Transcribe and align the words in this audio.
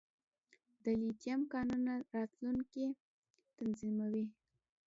د 0.83 0.85
لیتیم 1.01 1.41
کانونه 1.53 1.93
راتلونکی 2.15 2.85
تضمینوي 3.57 4.25